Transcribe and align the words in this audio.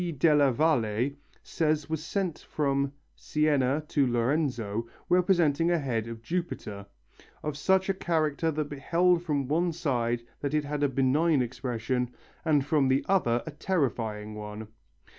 della 0.17 0.51
Valle 0.51 1.11
says 1.43 1.87
was 1.87 2.03
sent 2.03 2.39
from 2.49 2.91
Siena 3.15 3.83
to 3.87 4.07
Lorenzo, 4.07 4.87
representing 5.09 5.69
a 5.69 5.77
head 5.77 6.07
of 6.07 6.23
Jupiter, 6.23 6.87
of 7.43 7.55
such 7.55 7.87
a 7.87 7.93
character 7.93 8.49
that 8.49 8.67
beheld 8.67 9.21
from 9.21 9.47
one 9.47 9.71
side 9.71 10.23
it 10.41 10.65
had 10.65 10.81
a 10.81 10.89
benign 10.89 11.43
expression, 11.43 12.09
and 12.43 12.65
from 12.65 12.87
the 12.87 13.05
other 13.07 13.43
a 13.45 13.51
terrifying 13.51 14.33
one. 14.33 14.69